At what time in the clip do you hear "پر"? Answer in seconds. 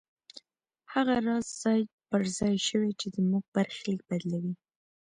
2.09-2.21